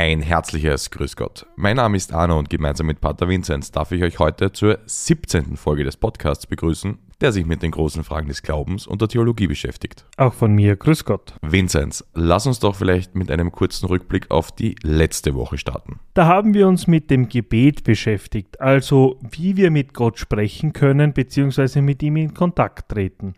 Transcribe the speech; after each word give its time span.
Ein 0.00 0.22
herzliches 0.22 0.92
Grüß 0.92 1.16
Gott. 1.16 1.44
Mein 1.56 1.74
Name 1.74 1.96
ist 1.96 2.12
Arno 2.12 2.38
und 2.38 2.48
gemeinsam 2.48 2.86
mit 2.86 3.00
Pater 3.00 3.28
Vinzenz 3.28 3.72
darf 3.72 3.90
ich 3.90 4.04
euch 4.04 4.20
heute 4.20 4.52
zur 4.52 4.78
17. 4.86 5.56
Folge 5.56 5.82
des 5.82 5.96
Podcasts 5.96 6.46
begrüßen, 6.46 6.98
der 7.20 7.32
sich 7.32 7.44
mit 7.44 7.64
den 7.64 7.72
großen 7.72 8.04
Fragen 8.04 8.28
des 8.28 8.42
Glaubens 8.42 8.86
und 8.86 9.00
der 9.00 9.08
Theologie 9.08 9.48
beschäftigt. 9.48 10.06
Auch 10.16 10.34
von 10.34 10.54
mir, 10.54 10.76
Grüß 10.76 11.04
Gott. 11.04 11.34
Vinzenz, 11.42 12.04
lass 12.14 12.46
uns 12.46 12.60
doch 12.60 12.76
vielleicht 12.76 13.16
mit 13.16 13.28
einem 13.28 13.50
kurzen 13.50 13.86
Rückblick 13.86 14.30
auf 14.30 14.52
die 14.52 14.76
letzte 14.84 15.34
Woche 15.34 15.58
starten. 15.58 15.98
Da 16.14 16.26
haben 16.26 16.54
wir 16.54 16.68
uns 16.68 16.86
mit 16.86 17.10
dem 17.10 17.28
Gebet 17.28 17.82
beschäftigt, 17.82 18.60
also 18.60 19.18
wie 19.28 19.56
wir 19.56 19.72
mit 19.72 19.94
Gott 19.94 20.16
sprechen 20.20 20.72
können 20.72 21.12
bzw. 21.12 21.80
mit 21.80 22.04
ihm 22.04 22.18
in 22.18 22.34
Kontakt 22.34 22.88
treten 22.88 23.34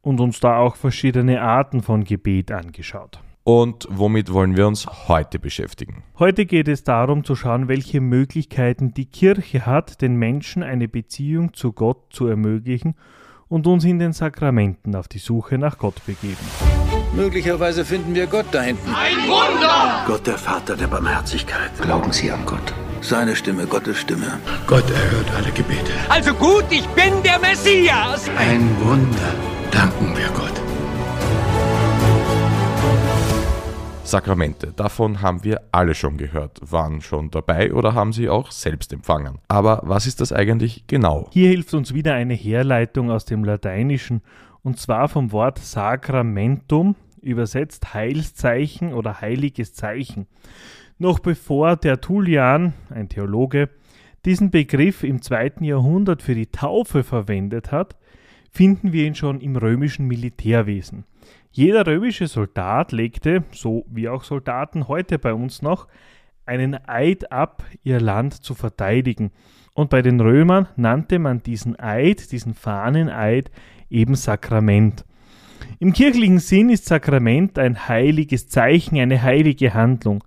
und 0.00 0.18
uns 0.18 0.40
da 0.40 0.56
auch 0.56 0.76
verschiedene 0.76 1.42
Arten 1.42 1.82
von 1.82 2.04
Gebet 2.04 2.52
angeschaut. 2.52 3.20
Und 3.52 3.88
womit 3.90 4.32
wollen 4.32 4.56
wir 4.56 4.68
uns 4.68 4.86
heute 5.08 5.40
beschäftigen? 5.40 6.04
Heute 6.20 6.46
geht 6.46 6.68
es 6.68 6.84
darum 6.84 7.24
zu 7.24 7.34
schauen, 7.34 7.66
welche 7.66 8.00
Möglichkeiten 8.00 8.94
die 8.94 9.06
Kirche 9.06 9.66
hat, 9.66 10.02
den 10.02 10.14
Menschen 10.14 10.62
eine 10.62 10.86
Beziehung 10.86 11.52
zu 11.52 11.72
Gott 11.72 11.98
zu 12.10 12.28
ermöglichen 12.28 12.94
und 13.48 13.66
uns 13.66 13.84
in 13.84 13.98
den 13.98 14.12
Sakramenten 14.12 14.94
auf 14.94 15.08
die 15.08 15.18
Suche 15.18 15.58
nach 15.58 15.78
Gott 15.78 15.96
begeben. 16.06 16.36
Möglicherweise 17.12 17.84
finden 17.84 18.14
wir 18.14 18.28
Gott 18.28 18.46
da 18.52 18.62
hinten. 18.62 18.88
Ein 18.94 19.16
Wunder! 19.26 20.04
Gott, 20.06 20.28
der 20.28 20.38
Vater 20.38 20.76
der 20.76 20.86
Barmherzigkeit. 20.86 21.72
Glauben 21.80 22.12
Sie 22.12 22.30
an 22.30 22.46
Gott? 22.46 22.72
Seine 23.00 23.34
Stimme, 23.34 23.66
Gottes 23.66 23.98
Stimme. 23.98 24.38
Gott 24.68 24.88
erhört 24.88 25.28
alle 25.36 25.50
Gebete. 25.50 25.90
Also 26.08 26.32
gut, 26.34 26.66
ich 26.70 26.86
bin 26.90 27.20
der 27.24 27.40
Messias! 27.40 28.30
Ein 28.38 28.70
Wunder. 28.80 29.34
Danken 29.72 30.16
wir 30.16 30.28
Gott. 30.36 30.69
Sakramente, 34.10 34.72
davon 34.74 35.22
haben 35.22 35.44
wir 35.44 35.60
alle 35.70 35.94
schon 35.94 36.16
gehört, 36.16 36.58
waren 36.68 37.00
schon 37.00 37.30
dabei 37.30 37.72
oder 37.72 37.94
haben 37.94 38.12
sie 38.12 38.28
auch 38.28 38.50
selbst 38.50 38.92
empfangen. 38.92 39.38
Aber 39.46 39.82
was 39.84 40.08
ist 40.08 40.20
das 40.20 40.32
eigentlich 40.32 40.88
genau? 40.88 41.28
Hier 41.32 41.50
hilft 41.50 41.74
uns 41.74 41.94
wieder 41.94 42.14
eine 42.14 42.34
Herleitung 42.34 43.12
aus 43.12 43.24
dem 43.24 43.44
Lateinischen 43.44 44.22
und 44.64 44.80
zwar 44.80 45.08
vom 45.08 45.30
Wort 45.30 45.60
Sacramentum, 45.60 46.96
übersetzt 47.22 47.94
Heilszeichen 47.94 48.94
oder 48.94 49.20
heiliges 49.20 49.74
Zeichen. 49.74 50.26
Noch 50.98 51.20
bevor 51.20 51.78
Tertullian, 51.80 52.72
ein 52.90 53.08
Theologe, 53.08 53.70
diesen 54.24 54.50
Begriff 54.50 55.04
im 55.04 55.22
zweiten 55.22 55.62
Jahrhundert 55.62 56.20
für 56.20 56.34
die 56.34 56.50
Taufe 56.50 57.04
verwendet 57.04 57.70
hat, 57.70 57.94
finden 58.50 58.92
wir 58.92 59.06
ihn 59.06 59.14
schon 59.14 59.40
im 59.40 59.54
römischen 59.54 60.08
Militärwesen. 60.08 61.04
Jeder 61.52 61.86
römische 61.86 62.26
Soldat 62.26 62.92
legte, 62.92 63.44
so 63.52 63.84
wie 63.90 64.08
auch 64.08 64.24
Soldaten 64.24 64.88
heute 64.88 65.18
bei 65.18 65.34
uns 65.34 65.62
noch, 65.62 65.88
einen 66.46 66.78
Eid 66.88 67.32
ab, 67.32 67.64
ihr 67.82 68.00
Land 68.00 68.34
zu 68.34 68.54
verteidigen. 68.54 69.30
Und 69.74 69.90
bei 69.90 70.02
den 70.02 70.20
Römern 70.20 70.68
nannte 70.76 71.18
man 71.18 71.42
diesen 71.42 71.78
Eid, 71.78 72.32
diesen 72.32 72.54
Fahneneid, 72.54 73.50
eben 73.88 74.14
Sakrament. 74.14 75.04
Im 75.78 75.92
kirchlichen 75.92 76.38
Sinn 76.38 76.70
ist 76.70 76.86
Sakrament 76.86 77.58
ein 77.58 77.88
heiliges 77.88 78.48
Zeichen, 78.48 78.98
eine 78.98 79.22
heilige 79.22 79.74
Handlung. 79.74 80.24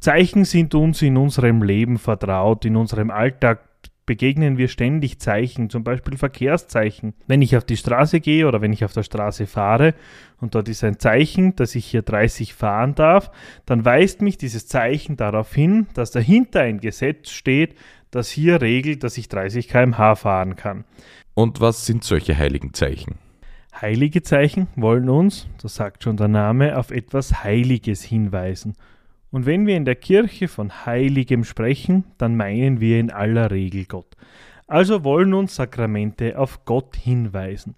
Zeichen 0.00 0.44
sind 0.44 0.74
uns 0.74 1.02
in 1.02 1.16
unserem 1.16 1.62
Leben 1.62 1.98
vertraut, 1.98 2.64
in 2.64 2.76
unserem 2.76 3.10
Alltag 3.10 3.67
begegnen 4.08 4.56
wir 4.56 4.68
ständig 4.68 5.20
Zeichen, 5.20 5.68
zum 5.68 5.84
Beispiel 5.84 6.16
Verkehrszeichen. 6.16 7.12
Wenn 7.26 7.42
ich 7.42 7.58
auf 7.58 7.64
die 7.64 7.76
Straße 7.76 8.20
gehe 8.20 8.48
oder 8.48 8.62
wenn 8.62 8.72
ich 8.72 8.82
auf 8.86 8.94
der 8.94 9.02
Straße 9.02 9.46
fahre 9.46 9.94
und 10.40 10.54
dort 10.54 10.70
ist 10.70 10.82
ein 10.82 10.98
Zeichen, 10.98 11.54
dass 11.56 11.74
ich 11.74 11.84
hier 11.84 12.00
30 12.00 12.54
fahren 12.54 12.94
darf, 12.94 13.30
dann 13.66 13.84
weist 13.84 14.22
mich 14.22 14.38
dieses 14.38 14.66
Zeichen 14.66 15.18
darauf 15.18 15.54
hin, 15.54 15.88
dass 15.92 16.10
dahinter 16.10 16.62
ein 16.62 16.80
Gesetz 16.80 17.28
steht, 17.28 17.74
das 18.10 18.30
hier 18.30 18.62
regelt, 18.62 19.04
dass 19.04 19.18
ich 19.18 19.28
30 19.28 19.68
km/h 19.68 20.16
fahren 20.16 20.56
kann. 20.56 20.84
Und 21.34 21.60
was 21.60 21.84
sind 21.84 22.02
solche 22.02 22.38
heiligen 22.38 22.72
Zeichen? 22.72 23.16
Heilige 23.78 24.22
Zeichen 24.22 24.68
wollen 24.74 25.10
uns, 25.10 25.48
das 25.60 25.74
sagt 25.74 26.02
schon 26.02 26.16
der 26.16 26.28
Name, 26.28 26.78
auf 26.78 26.90
etwas 26.90 27.44
Heiliges 27.44 28.02
hinweisen. 28.02 28.74
Und 29.30 29.46
wenn 29.46 29.66
wir 29.66 29.76
in 29.76 29.84
der 29.84 29.96
Kirche 29.96 30.48
von 30.48 30.86
Heiligem 30.86 31.44
sprechen, 31.44 32.04
dann 32.16 32.36
meinen 32.36 32.80
wir 32.80 32.98
in 32.98 33.10
aller 33.10 33.50
Regel 33.50 33.84
Gott. 33.84 34.16
Also 34.66 35.04
wollen 35.04 35.34
uns 35.34 35.56
Sakramente 35.56 36.38
auf 36.38 36.64
Gott 36.64 36.96
hinweisen. 36.96 37.74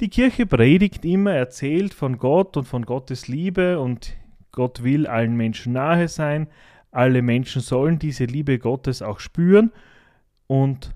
Die 0.00 0.08
Kirche 0.08 0.46
predigt 0.46 1.04
immer, 1.04 1.32
erzählt 1.32 1.92
von 1.92 2.18
Gott 2.18 2.56
und 2.56 2.64
von 2.64 2.86
Gottes 2.86 3.28
Liebe 3.28 3.78
und 3.78 4.16
Gott 4.52 4.82
will 4.82 5.06
allen 5.06 5.36
Menschen 5.36 5.74
nahe 5.74 6.08
sein. 6.08 6.48
Alle 6.90 7.22
Menschen 7.22 7.60
sollen 7.60 7.98
diese 7.98 8.24
Liebe 8.24 8.58
Gottes 8.58 9.02
auch 9.02 9.20
spüren 9.20 9.72
und 10.46 10.94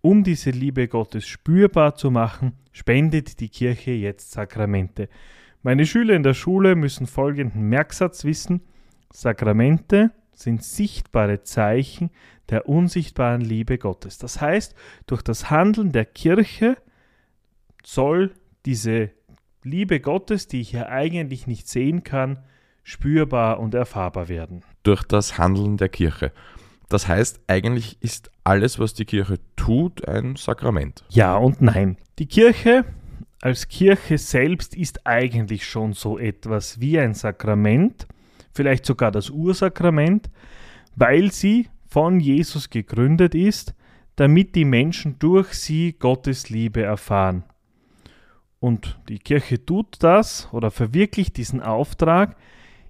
um 0.00 0.22
diese 0.22 0.50
Liebe 0.50 0.86
Gottes 0.86 1.26
spürbar 1.26 1.96
zu 1.96 2.10
machen, 2.10 2.52
spendet 2.72 3.40
die 3.40 3.48
Kirche 3.48 3.90
jetzt 3.90 4.32
Sakramente. 4.32 5.08
Meine 5.62 5.84
Schüler 5.84 6.14
in 6.14 6.22
der 6.22 6.34
Schule 6.34 6.76
müssen 6.76 7.06
folgenden 7.06 7.68
Merksatz 7.68 8.24
wissen. 8.24 8.60
Sakramente 9.16 10.10
sind 10.34 10.62
sichtbare 10.62 11.42
Zeichen 11.42 12.10
der 12.50 12.68
unsichtbaren 12.68 13.40
Liebe 13.40 13.78
Gottes. 13.78 14.18
Das 14.18 14.42
heißt, 14.42 14.74
durch 15.06 15.22
das 15.22 15.48
Handeln 15.48 15.90
der 15.90 16.04
Kirche 16.04 16.76
soll 17.82 18.34
diese 18.66 19.10
Liebe 19.62 20.00
Gottes, 20.00 20.48
die 20.48 20.60
ich 20.60 20.72
ja 20.72 20.88
eigentlich 20.88 21.46
nicht 21.46 21.66
sehen 21.66 22.04
kann, 22.04 22.40
spürbar 22.84 23.58
und 23.58 23.72
erfahrbar 23.72 24.28
werden. 24.28 24.62
Durch 24.82 25.02
das 25.02 25.38
Handeln 25.38 25.78
der 25.78 25.88
Kirche. 25.88 26.30
Das 26.90 27.08
heißt, 27.08 27.40
eigentlich 27.46 27.96
ist 28.02 28.30
alles, 28.44 28.78
was 28.78 28.92
die 28.92 29.06
Kirche 29.06 29.38
tut, 29.56 30.06
ein 30.06 30.36
Sakrament. 30.36 31.04
Ja 31.08 31.36
und 31.36 31.62
nein. 31.62 31.96
Die 32.18 32.26
Kirche 32.26 32.84
als 33.40 33.68
Kirche 33.68 34.18
selbst 34.18 34.76
ist 34.76 35.06
eigentlich 35.06 35.66
schon 35.66 35.94
so 35.94 36.18
etwas 36.18 36.80
wie 36.80 36.98
ein 36.98 37.14
Sakrament, 37.14 38.06
vielleicht 38.56 38.86
sogar 38.86 39.10
das 39.10 39.30
Ursakrament, 39.30 40.30
weil 40.96 41.30
sie 41.30 41.68
von 41.86 42.20
Jesus 42.20 42.70
gegründet 42.70 43.34
ist, 43.34 43.74
damit 44.16 44.54
die 44.54 44.64
Menschen 44.64 45.18
durch 45.18 45.52
sie 45.52 45.94
Gottes 45.98 46.48
Liebe 46.48 46.82
erfahren. 46.82 47.44
Und 48.58 48.98
die 49.08 49.18
Kirche 49.18 49.64
tut 49.64 50.02
das 50.02 50.48
oder 50.52 50.70
verwirklicht 50.70 51.36
diesen 51.36 51.60
Auftrag, 51.60 52.36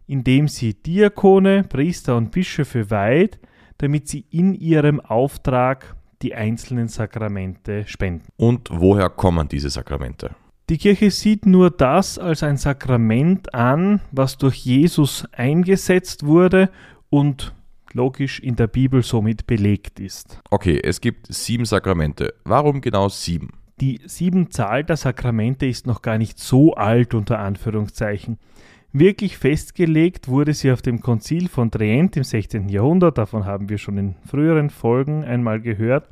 indem 0.06 0.48
sie 0.48 0.74
Diakone, 0.74 1.64
Priester 1.64 2.16
und 2.16 2.30
Bischöfe 2.30 2.90
weiht, 2.90 3.40
damit 3.78 4.08
sie 4.08 4.24
in 4.30 4.54
ihrem 4.54 5.00
Auftrag 5.00 5.96
die 6.22 6.34
einzelnen 6.34 6.88
Sakramente 6.88 7.86
spenden. 7.86 8.28
Und 8.36 8.70
woher 8.72 9.10
kommen 9.10 9.48
diese 9.48 9.68
Sakramente? 9.68 10.34
Die 10.68 10.78
Kirche 10.78 11.12
sieht 11.12 11.46
nur 11.46 11.70
das 11.70 12.18
als 12.18 12.42
ein 12.42 12.56
Sakrament 12.56 13.54
an, 13.54 14.00
was 14.10 14.36
durch 14.36 14.56
Jesus 14.56 15.24
eingesetzt 15.30 16.26
wurde 16.26 16.70
und 17.08 17.54
logisch 17.92 18.40
in 18.40 18.56
der 18.56 18.66
Bibel 18.66 19.04
somit 19.04 19.46
belegt 19.46 20.00
ist. 20.00 20.40
Okay, 20.50 20.80
es 20.82 21.00
gibt 21.00 21.32
sieben 21.32 21.66
Sakramente. 21.66 22.34
Warum 22.42 22.80
genau 22.80 23.08
sieben? 23.08 23.50
Die 23.80 24.00
sieben 24.06 24.50
Zahl 24.50 24.82
der 24.82 24.96
Sakramente 24.96 25.66
ist 25.66 25.86
noch 25.86 26.02
gar 26.02 26.18
nicht 26.18 26.40
so 26.40 26.74
alt 26.74 27.14
unter 27.14 27.38
Anführungszeichen. 27.38 28.38
Wirklich 28.92 29.38
festgelegt 29.38 30.26
wurde 30.26 30.52
sie 30.52 30.72
auf 30.72 30.82
dem 30.82 31.00
Konzil 31.00 31.48
von 31.48 31.70
Trient 31.70 32.16
im 32.16 32.24
16. 32.24 32.70
Jahrhundert, 32.70 33.18
davon 33.18 33.44
haben 33.44 33.68
wir 33.68 33.78
schon 33.78 33.98
in 33.98 34.16
früheren 34.26 34.70
Folgen 34.70 35.22
einmal 35.22 35.60
gehört, 35.60 36.08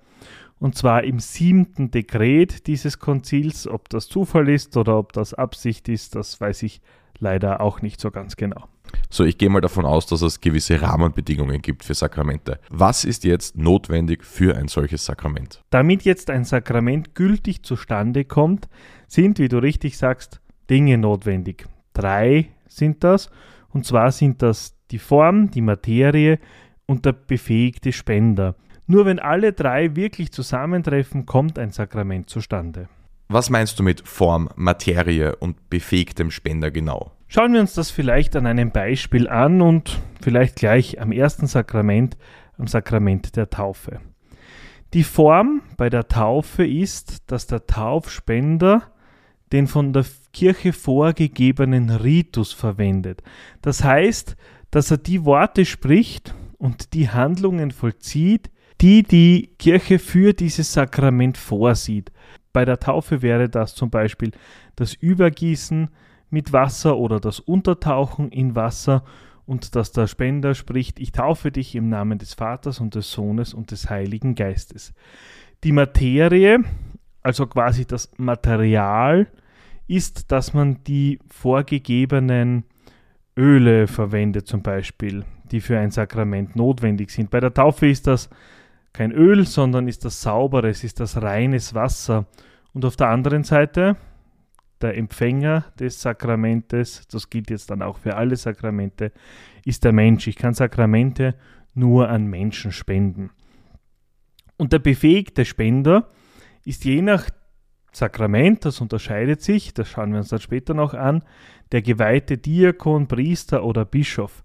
und 0.59 0.77
zwar 0.77 1.05
im 1.05 1.19
siebten 1.21 1.91
Dekret 1.91 2.67
dieses 2.67 2.99
Konzils. 2.99 3.67
Ob 3.67 3.89
das 3.89 4.09
Zufall 4.09 4.49
ist 4.49 4.77
oder 4.77 4.99
ob 4.99 5.13
das 5.13 5.35
Absicht 5.35 5.89
ist, 5.89 6.15
das 6.15 6.41
weiß 6.41 6.63
ich 6.63 6.81
leider 7.19 7.61
auch 7.61 7.83
nicht 7.83 8.01
so 8.01 8.11
ganz 8.11 8.37
genau. 8.37 8.69
So, 9.11 9.25
ich 9.25 9.39
gehe 9.39 9.49
mal 9.49 9.61
davon 9.61 9.87
aus, 9.87 10.07
dass 10.07 10.23
es 10.23 10.41
gewisse 10.41 10.81
Rahmenbedingungen 10.81 11.63
gibt 11.63 11.85
für 11.85 11.95
Sakramente. 11.95 12.59
Was 12.71 13.05
ist 13.05 13.25
jetzt 13.25 13.57
notwendig 13.57 14.25
für 14.25 14.57
ein 14.57 14.69
solches 14.69 15.05
Sakrament? 15.05 15.63
Damit 15.71 16.03
jetzt 16.03 16.31
ein 16.31 16.45
Sakrament 16.45 17.15
gültig 17.15 17.63
zustande 17.63 18.25
kommt, 18.25 18.69
sind, 19.07 19.39
wie 19.39 19.49
du 19.49 19.59
richtig 19.59 19.97
sagst, 19.97 20.41
Dinge 20.71 20.99
notwendig. 20.99 21.67
Drei 21.93 22.51
sind 22.69 23.05
das, 23.05 23.31
und 23.71 23.87
zwar 23.87 24.13
sind 24.13 24.43
das 24.43 24.77
die 24.91 24.99
Form, 24.99 25.51
die 25.51 25.61
Materie 25.61 26.39
und 26.87 27.05
der 27.05 27.13
befähigte 27.13 27.93
Spender. 27.93 28.57
Nur 28.87 29.07
wenn 29.07 29.19
alle 29.19 29.53
drei 29.53 29.97
wirklich 29.97 30.33
zusammentreffen, 30.33 31.27
kommt 31.27 31.59
ein 31.59 31.71
Sakrament 31.71 32.29
zustande. 32.29 32.89
Was 33.29 33.49
meinst 33.49 33.79
du 33.79 33.83
mit 33.83 34.07
Form, 34.07 34.51
Materie 34.55 35.37
und 35.37 35.71
befähigtem 35.71 36.31
Spender 36.31 36.71
genau? 36.71 37.13
Schauen 37.27 37.55
wir 37.55 37.61
uns 37.61 37.73
das 37.73 37.91
vielleicht 37.91 38.37
an 38.37 38.47
einem 38.47 38.71
Beispiel 38.71 39.29
an 39.29 39.63
und 39.63 39.99
vielleicht 40.21 40.57
gleich 40.57 41.01
am 41.01 41.11
ersten 41.11 41.47
Sakrament, 41.47 42.19
am 42.59 42.67
Sakrament 42.67 43.37
der 43.37 43.49
Taufe. 43.49 44.01
Die 44.93 45.03
Form 45.03 45.63
bei 45.77 45.89
der 45.89 46.07
Taufe 46.07 46.67
ist, 46.67 47.31
dass 47.31 47.47
der 47.47 47.67
Taufspender 47.67 48.83
den 49.53 49.67
von 49.67 49.93
der 49.93 50.05
Kirche 50.33 50.73
vorgegebenen 50.73 51.91
Ritus 51.91 52.53
verwendet. 52.53 53.23
Das 53.63 53.83
heißt, 53.83 54.37
dass 54.71 54.91
er 54.91 54.99
die 54.99 55.25
Worte 55.25 55.65
spricht 55.65 56.35
und 56.59 56.93
die 56.93 57.09
Handlungen 57.09 57.71
vollzieht, 57.71 58.51
die 58.81 59.03
die 59.03 59.51
Kirche 59.59 59.99
für 59.99 60.33
dieses 60.33 60.73
Sakrament 60.73 61.39
vorsieht. 61.39 62.13
Bei 62.53 62.65
der 62.65 62.79
Taufe 62.79 63.23
wäre 63.23 63.49
das 63.49 63.75
zum 63.75 63.91
Beispiel 63.91 64.31
das 64.77 64.95
Übergießen 64.95 65.89
mit 66.31 66.53
Wasser 66.53 66.97
oder 66.97 67.21
das 67.21 67.41
Untertauchen 67.41 68.31
in 68.31 68.55
Wasser 68.55 69.05
und 69.47 69.75
dass 69.77 69.93
der 69.93 70.07
Spender 70.07 70.55
spricht, 70.55 70.99
ich 70.99 71.13
taufe 71.13 71.51
dich 71.51 71.75
im 71.75 71.89
Namen 71.89 72.19
des 72.19 72.35
Vaters 72.35 72.81
und 72.81 72.95
des 72.95 73.11
Sohnes 73.11 73.55
und 73.55 73.71
des 73.71 73.91
Heiligen 73.91 74.35
Geistes. 74.35 74.95
Die 75.65 75.73
Materie, 75.73 76.61
also 77.23 77.47
quasi 77.47 77.87
das 77.87 78.11
Material, 78.17 79.27
ist, 79.87 80.33
dass 80.33 80.55
man 80.55 80.83
die 80.85 81.19
vorgegebenen 81.29 82.65
Öle 83.37 83.87
verwendet 83.87 84.47
zum 84.47 84.63
Beispiel, 84.63 85.25
die 85.51 85.61
für 85.61 85.79
ein 85.79 85.91
Sakrament 85.91 86.57
notwendig 86.57 87.11
sind. 87.11 87.31
Bei 87.31 87.41
der 87.41 87.53
Taufe 87.53 87.89
ist 87.89 88.07
das 88.07 88.31
kein 88.95 89.13
Öl, 89.13 89.45
sondern 89.45 89.89
ist 89.89 90.07
das 90.07 90.23
sauberes, 90.23 90.85
ist 90.85 91.01
das 91.01 91.21
reines 91.21 91.75
Wasser. 91.75 92.27
Und 92.73 92.87
auf 92.87 92.97
der 92.97 93.09
anderen 93.09 93.45
Seite 93.45 93.97
der 94.81 94.97
Empfänger 94.97 95.65
des 95.79 96.01
Sakramentes, 96.01 97.07
das 97.09 97.29
gilt 97.29 97.51
jetzt 97.51 97.71
dann 97.71 97.83
auch 97.83 97.99
für 97.99 98.17
alle 98.17 98.37
Sakramente, 98.37 99.13
ist 99.65 99.85
der 99.85 99.93
Mensch. 99.93 100.27
Ich 100.27 100.37
kann 100.37 100.55
Sakramente 100.55 101.35
nur 101.75 102.09
an 102.09 102.27
Menschen 102.27 102.73
spenden. 102.73 103.31
Und 104.57 104.73
der 104.73 104.79
befähigte 104.79 105.45
Spender 105.45 106.09
ist 106.65 106.85
je 106.85 107.03
nach 107.03 107.29
Sakrament, 107.93 108.65
das 108.65 108.81
unterscheidet 108.81 109.43
sich, 109.43 109.75
das 109.75 109.89
schauen 109.89 110.13
wir 110.13 110.19
uns 110.19 110.29
dann 110.29 110.41
später 110.41 110.75
noch 110.75 110.95
an, 110.95 111.23
der 111.73 111.83
geweihte 111.83 112.39
Diakon, 112.39 113.09
Priester 113.09 113.65
oder 113.65 113.85
Bischof. 113.85 114.45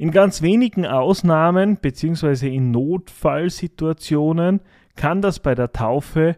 In 0.00 0.12
ganz 0.12 0.42
wenigen 0.42 0.86
Ausnahmen 0.86 1.76
bzw. 1.76 2.54
in 2.54 2.70
Notfallsituationen 2.70 4.60
kann 4.94 5.20
das 5.22 5.40
bei 5.40 5.56
der 5.56 5.72
Taufe 5.72 6.36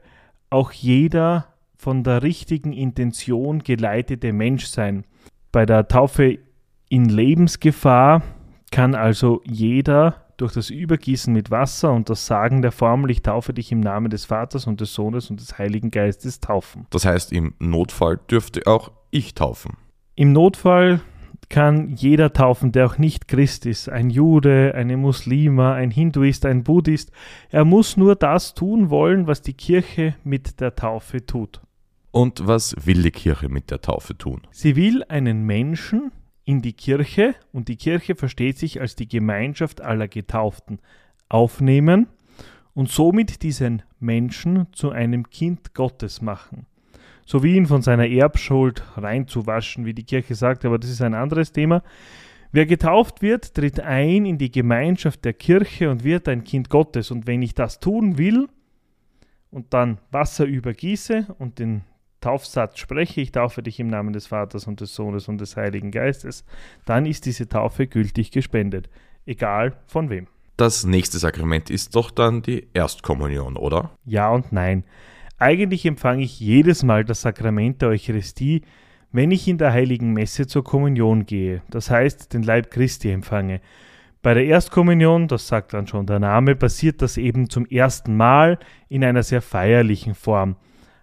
auch 0.49 0.73
jeder 0.73 1.47
von 1.77 2.03
der 2.03 2.23
richtigen 2.23 2.73
Intention 2.73 3.59
geleitete 3.59 4.33
Mensch 4.33 4.65
sein. 4.65 5.05
Bei 5.53 5.67
der 5.67 5.89
Taufe 5.89 6.39
in 6.89 7.05
Lebensgefahr 7.11 8.23
kann 8.71 8.95
also 8.95 9.43
jeder 9.45 10.25
durch 10.39 10.55
das 10.55 10.71
Übergießen 10.71 11.31
mit 11.31 11.51
Wasser 11.51 11.93
und 11.93 12.09
das 12.09 12.25
Sagen 12.25 12.62
der 12.62 12.73
Formel, 12.73 13.11
ich 13.11 13.21
taufe 13.21 13.53
dich 13.53 13.73
im 13.73 13.81
Namen 13.81 14.09
des 14.09 14.25
Vaters 14.25 14.67
und 14.67 14.81
des 14.81 14.95
Sohnes 14.95 15.29
und 15.29 15.39
des 15.39 15.59
Heiligen 15.59 15.91
Geistes 15.91 16.41
taufen. 16.41 16.87
Das 16.89 17.05
heißt, 17.05 17.31
im 17.31 17.53
Notfall 17.59 18.19
dürfte 18.31 18.67
auch 18.67 18.91
ich 19.11 19.35
taufen. 19.35 19.77
Im 20.15 20.33
Notfall 20.33 21.03
kann 21.50 21.94
jeder 21.97 22.32
taufen, 22.32 22.73
der 22.73 22.87
auch 22.87 22.97
nicht 22.97 23.29
Christ 23.29 23.67
ist, 23.67 23.88
ein 23.91 24.08
Jude, 24.08 24.73
eine 24.75 24.97
Muslima, 24.97 25.75
ein 25.75 25.91
Hinduist, 25.91 26.47
ein 26.47 26.62
Buddhist. 26.62 27.11
Er 27.50 27.67
muss 27.67 27.97
nur 27.97 28.17
das 28.17 28.55
tun 28.55 28.88
wollen, 28.88 29.26
was 29.26 29.43
die 29.43 29.52
Kirche 29.52 30.14
mit 30.25 30.61
der 30.61 30.76
Taufe 30.76 31.26
tut. 31.26 31.61
Und 32.12 32.47
was 32.47 32.75
will 32.87 33.02
die 33.02 33.11
Kirche 33.11 33.49
mit 33.49 33.70
der 33.70 33.82
Taufe 33.82 34.17
tun? 34.17 34.47
Sie 34.52 34.76
will 34.76 35.05
einen 35.08 35.44
Menschen 35.44 36.12
in 36.44 36.62
die 36.62 36.73
Kirche, 36.73 37.35
und 37.52 37.69
die 37.69 37.76
Kirche 37.76 38.14
versteht 38.14 38.58
sich 38.58 38.81
als 38.81 38.97
die 38.97 39.08
Gemeinschaft 39.08 39.81
aller 39.81 40.08
Getauften, 40.08 40.81
aufnehmen 41.29 42.08
und 42.75 42.91
somit 42.91 43.43
diesen 43.43 43.82
Menschen 43.99 44.67
zu 44.73 44.91
einem 44.91 45.31
Kind 45.31 45.75
Gottes 45.75 46.23
machen. 46.23 46.67
So 47.31 47.44
wie 47.44 47.55
ihn 47.55 47.67
von 47.67 47.81
seiner 47.81 48.09
Erbschuld 48.09 48.82
reinzuwaschen, 48.97 49.85
wie 49.85 49.94
die 49.94 50.03
Kirche 50.03 50.35
sagt, 50.35 50.65
aber 50.65 50.81
das 50.81 50.91
ist 50.91 51.00
ein 51.00 51.15
anderes 51.15 51.53
Thema. 51.53 51.85
Wer 52.50 52.67
getauft 52.67 53.23
wird, 53.23 53.55
tritt 53.55 53.79
ein 53.79 54.27
in 54.27 54.37
die 54.37 54.50
Gemeinschaft 54.50 55.25
der 55.25 55.35
Kirche 55.35 55.93
und 55.93 56.03
wird 56.03 56.27
ein 56.27 56.43
Kind 56.43 56.71
Gottes. 56.71 57.12
Und 57.12 57.29
wenn 57.29 57.41
ich 57.41 57.55
das 57.55 57.79
tun 57.79 58.19
will 58.19 58.49
und 59.53 59.73
dann 59.73 59.99
Wasser 60.11 60.44
übergieße 60.44 61.37
und 61.38 61.61
den 61.61 61.82
Taufsatz 62.21 62.81
spreche, 62.81 63.21
ich 63.21 63.31
taufe 63.31 63.62
dich 63.62 63.79
im 63.79 63.87
Namen 63.87 64.12
des 64.12 64.26
Vaters 64.26 64.67
und 64.67 64.81
des 64.81 64.93
Sohnes 64.97 65.29
und 65.29 65.41
des 65.41 65.56
Heiligen 65.56 65.93
Geistes, 65.93 66.44
dann 66.85 67.06
ist 67.06 67.26
diese 67.26 67.49
Taufe 67.49 67.87
gültig 67.87 68.33
gespendet, 68.33 68.91
egal 69.25 69.76
von 69.87 70.11
wem. 70.11 70.26
Das 70.56 70.85
nächste 70.85 71.21
Sakrament 71.21 71.71
ist 71.71 71.94
doch 71.94 72.11
dann 72.11 72.43
die 72.43 72.67
Erstkommunion, 72.75 73.56
oder? 73.56 73.93
Ja 74.05 74.31
und 74.31 74.50
nein. 74.50 74.83
Eigentlich 75.41 75.87
empfange 75.87 76.23
ich 76.23 76.39
jedes 76.39 76.83
Mal 76.83 77.03
das 77.03 77.23
Sakrament 77.23 77.81
der 77.81 77.89
Eucharistie, 77.89 78.61
wenn 79.11 79.31
ich 79.31 79.49
in 79.49 79.57
der 79.57 79.73
heiligen 79.73 80.13
Messe 80.13 80.47
zur 80.47 80.63
Kommunion 80.63 81.25
gehe, 81.25 81.63
das 81.71 81.91
heißt 81.91 82.35
den 82.35 82.43
Leib 82.43 82.71
Christi 82.71 83.11
empfange. 83.11 83.63
Bei 84.21 84.35
der 84.35 84.45
Erstkommunion, 84.45 85.29
das 85.29 85.49
sagt 85.49 85.73
dann 85.73 85.87
schon 85.87 86.05
der 86.05 86.19
Name, 86.19 86.57
passiert 86.57 87.01
das 87.01 87.17
eben 87.17 87.49
zum 87.49 87.65
ersten 87.65 88.19
Mal 88.19 88.59
in 88.91 89.03
einer 89.03 89.23
sehr 89.23 89.41
feierlichen 89.41 90.15
Form. 90.15 90.57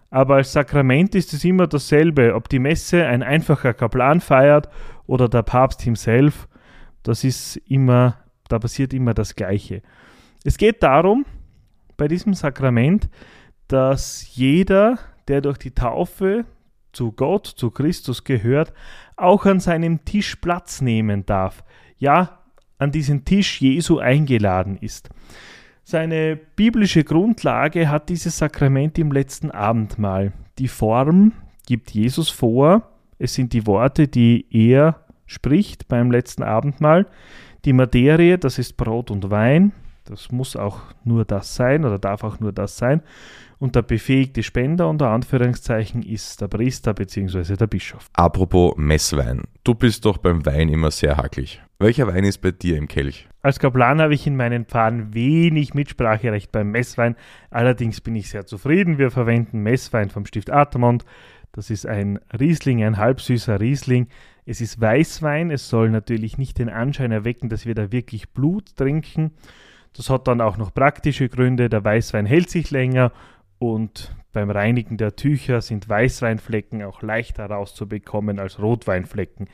Aber 0.08 0.36
als 0.36 0.52
Sakrament 0.52 1.16
ist 1.16 1.32
es 1.32 1.44
immer 1.44 1.66
dasselbe, 1.66 2.36
ob 2.36 2.48
die 2.48 2.60
Messe 2.60 3.04
ein 3.06 3.24
einfacher 3.24 3.74
Kaplan 3.74 4.20
feiert 4.20 4.68
oder 5.08 5.28
der 5.28 5.42
Papst 5.42 5.82
himself, 5.82 6.46
das 7.02 7.24
ist 7.24 7.56
immer, 7.66 8.18
da 8.48 8.60
passiert 8.60 8.94
immer 8.94 9.14
das 9.14 9.34
Gleiche. 9.34 9.82
Es 10.44 10.58
geht 10.58 10.84
darum, 10.84 11.26
bei 11.96 12.06
diesem 12.06 12.34
Sakrament, 12.34 13.10
dass 13.68 14.34
jeder, 14.34 14.98
der 15.28 15.40
durch 15.40 15.58
die 15.58 15.70
Taufe 15.70 16.44
zu 16.92 17.12
Gott, 17.12 17.46
zu 17.46 17.70
Christus 17.70 18.24
gehört, 18.24 18.72
auch 19.16 19.46
an 19.46 19.60
seinem 19.60 20.04
Tisch 20.04 20.36
Platz 20.36 20.80
nehmen 20.80 21.26
darf. 21.26 21.62
Ja, 21.98 22.40
an 22.78 22.92
diesen 22.92 23.24
Tisch 23.24 23.60
Jesu 23.60 23.98
eingeladen 23.98 24.76
ist. 24.78 25.10
Seine 25.84 26.36
biblische 26.36 27.04
Grundlage 27.04 27.88
hat 27.88 28.08
dieses 28.08 28.38
Sakrament 28.38 28.98
im 28.98 29.10
letzten 29.10 29.50
Abendmahl. 29.50 30.32
Die 30.58 30.68
Form 30.68 31.32
gibt 31.66 31.90
Jesus 31.90 32.30
vor. 32.30 32.82
Es 33.18 33.34
sind 33.34 33.52
die 33.52 33.66
Worte, 33.66 34.06
die 34.06 34.46
er 34.50 35.04
spricht 35.26 35.88
beim 35.88 36.10
letzten 36.10 36.42
Abendmahl. 36.42 37.06
Die 37.64 37.72
Materie, 37.72 38.38
das 38.38 38.58
ist 38.58 38.76
Brot 38.76 39.10
und 39.10 39.30
Wein. 39.30 39.72
Das 40.08 40.32
muss 40.32 40.56
auch 40.56 40.80
nur 41.04 41.26
das 41.26 41.54
sein 41.54 41.84
oder 41.84 41.98
darf 41.98 42.24
auch 42.24 42.40
nur 42.40 42.52
das 42.52 42.78
sein. 42.78 43.02
Und 43.58 43.74
der 43.74 43.82
befähigte 43.82 44.42
Spender 44.42 44.88
unter 44.88 45.10
Anführungszeichen 45.10 46.02
ist 46.02 46.40
der 46.40 46.48
Priester 46.48 46.94
bzw. 46.94 47.56
der 47.56 47.66
Bischof. 47.66 48.08
Apropos 48.14 48.74
Messwein. 48.76 49.42
Du 49.64 49.74
bist 49.74 50.06
doch 50.06 50.16
beim 50.16 50.46
Wein 50.46 50.70
immer 50.70 50.90
sehr 50.90 51.18
hakelig. 51.18 51.60
Welcher 51.78 52.06
Wein 52.06 52.24
ist 52.24 52.38
bei 52.38 52.52
dir 52.52 52.78
im 52.78 52.88
Kelch? 52.88 53.28
Als 53.42 53.58
Kaplan 53.58 54.00
habe 54.00 54.14
ich 54.14 54.26
in 54.26 54.36
meinen 54.36 54.64
Pfaden 54.64 55.12
wenig 55.12 55.74
Mitspracherecht 55.74 56.52
beim 56.52 56.70
Messwein. 56.70 57.14
Allerdings 57.50 58.00
bin 58.00 58.16
ich 58.16 58.30
sehr 58.30 58.46
zufrieden. 58.46 58.96
Wir 58.96 59.10
verwenden 59.10 59.60
Messwein 59.62 60.08
vom 60.08 60.24
Stift 60.24 60.50
Atamont. 60.50 61.04
Das 61.52 61.68
ist 61.68 61.86
ein 61.86 62.18
Riesling, 62.38 62.82
ein 62.82 62.96
halbsüßer 62.96 63.60
Riesling. 63.60 64.08
Es 64.46 64.62
ist 64.62 64.80
Weißwein. 64.80 65.50
Es 65.50 65.68
soll 65.68 65.90
natürlich 65.90 66.38
nicht 66.38 66.58
den 66.58 66.70
Anschein 66.70 67.12
erwecken, 67.12 67.50
dass 67.50 67.66
wir 67.66 67.74
da 67.74 67.92
wirklich 67.92 68.30
Blut 68.30 68.76
trinken. 68.76 69.32
Das 69.96 70.10
hat 70.10 70.28
dann 70.28 70.40
auch 70.40 70.56
noch 70.56 70.72
praktische 70.72 71.28
Gründe. 71.28 71.68
Der 71.68 71.84
Weißwein 71.84 72.26
hält 72.26 72.50
sich 72.50 72.70
länger 72.70 73.12
und 73.58 74.14
beim 74.32 74.50
Reinigen 74.50 74.96
der 74.96 75.16
Tücher 75.16 75.60
sind 75.60 75.88
Weißweinflecken 75.88 76.82
auch 76.82 77.02
leichter 77.02 77.46
rauszubekommen 77.46 78.38
als 78.38 78.60
Rotweinflecken. 78.60 79.48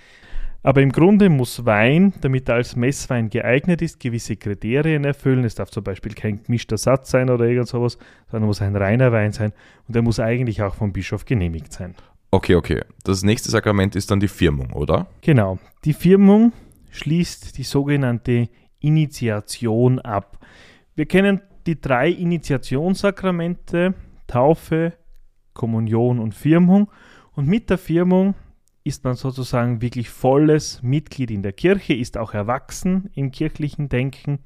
Aber 0.62 0.80
im 0.80 0.92
Grunde 0.92 1.28
muss 1.28 1.66
Wein, 1.66 2.14
damit 2.22 2.48
er 2.48 2.54
als 2.54 2.74
Messwein 2.74 3.28
geeignet 3.28 3.82
ist, 3.82 4.00
gewisse 4.00 4.36
Kriterien 4.36 5.04
erfüllen. 5.04 5.44
Es 5.44 5.54
darf 5.54 5.70
zum 5.70 5.84
Beispiel 5.84 6.14
kein 6.14 6.42
gemischter 6.42 6.78
Satz 6.78 7.10
sein 7.10 7.28
oder 7.28 7.44
irgend 7.44 7.68
sowas, 7.68 7.98
sondern 8.30 8.46
muss 8.46 8.62
ein 8.62 8.74
reiner 8.74 9.12
Wein 9.12 9.32
sein 9.32 9.52
und 9.86 9.94
er 9.94 10.00
muss 10.00 10.20
eigentlich 10.20 10.62
auch 10.62 10.74
vom 10.74 10.94
Bischof 10.94 11.26
genehmigt 11.26 11.72
sein. 11.72 11.94
Okay, 12.30 12.54
okay. 12.54 12.80
Das 13.04 13.22
nächste 13.22 13.50
Sakrament 13.50 13.94
ist 13.94 14.10
dann 14.10 14.20
die 14.20 14.28
Firmung, 14.28 14.72
oder? 14.72 15.06
Genau. 15.20 15.58
Die 15.84 15.92
Firmung 15.92 16.52
schließt 16.90 17.58
die 17.58 17.62
sogenannte 17.62 18.48
Initiation 18.84 19.98
ab. 19.98 20.38
Wir 20.94 21.06
kennen 21.06 21.40
die 21.66 21.80
drei 21.80 22.10
Initiationssakramente, 22.10 23.94
Taufe, 24.26 24.92
Kommunion 25.54 26.18
und 26.18 26.34
Firmung. 26.34 26.90
Und 27.32 27.48
mit 27.48 27.70
der 27.70 27.78
Firmung 27.78 28.34
ist 28.84 29.04
man 29.04 29.14
sozusagen 29.14 29.80
wirklich 29.80 30.10
volles 30.10 30.82
Mitglied 30.82 31.30
in 31.30 31.42
der 31.42 31.52
Kirche, 31.52 31.94
ist 31.94 32.18
auch 32.18 32.34
erwachsen 32.34 33.10
im 33.14 33.30
kirchlichen 33.30 33.88
Denken 33.88 34.40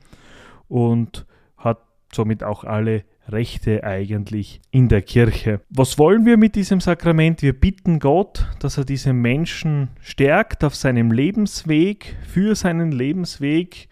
und 0.68 1.26
hat 1.56 1.80
somit 2.12 2.44
auch 2.44 2.64
alle 2.64 3.04
Rechte 3.26 3.84
eigentlich 3.84 4.60
in 4.70 4.88
der 4.88 5.02
Kirche. 5.02 5.60
Was 5.68 5.98
wollen 5.98 6.24
wir 6.24 6.36
mit 6.36 6.54
diesem 6.54 6.80
Sakrament? 6.80 7.42
Wir 7.42 7.52
bitten 7.52 7.98
Gott, 7.98 8.46
dass 8.60 8.78
er 8.78 8.84
diese 8.84 9.12
Menschen 9.12 9.90
stärkt 10.00 10.64
auf 10.64 10.74
seinem 10.74 11.10
Lebensweg, 11.10 12.16
für 12.26 12.54
seinen 12.54 12.92
Lebensweg. 12.92 13.88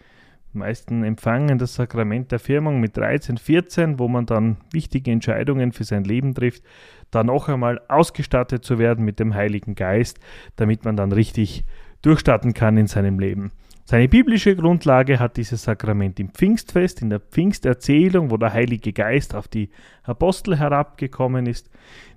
Meisten 0.57 1.03
empfangen 1.03 1.57
das 1.57 1.75
Sakrament 1.75 2.31
der 2.31 2.39
Firmung 2.39 2.79
mit 2.79 2.97
13, 2.97 3.37
14, 3.37 3.99
wo 3.99 4.07
man 4.07 4.25
dann 4.25 4.57
wichtige 4.71 5.11
Entscheidungen 5.11 5.71
für 5.71 5.83
sein 5.83 6.03
Leben 6.03 6.33
trifft 6.33 6.63
da 7.11 7.23
noch 7.23 7.49
einmal 7.49 7.81
ausgestattet 7.87 8.63
zu 8.63 8.79
werden 8.79 9.05
mit 9.05 9.19
dem 9.19 9.33
Heiligen 9.33 9.75
Geist, 9.75 10.19
damit 10.55 10.85
man 10.85 10.97
dann 10.97 11.11
richtig 11.11 11.63
durchstarten 12.01 12.53
kann 12.53 12.77
in 12.77 12.87
seinem 12.87 13.19
Leben. 13.19 13.51
Seine 13.85 14.09
biblische 14.09 14.55
Grundlage 14.55 15.17
hat 15.17 15.37
dieses 15.37 15.63
Sakrament 15.63 16.19
im 16.19 16.29
Pfingstfest, 16.29 17.01
in 17.01 17.09
der 17.09 17.21
Pfingsterzählung, 17.21 18.31
wo 18.31 18.37
der 18.37 18.51
Heilige 18.51 18.91
Geist 18.91 19.33
auf 19.33 19.47
die 19.47 19.69
Apostel 20.03 20.57
herabgekommen 20.57 21.45
ist. 21.45 21.69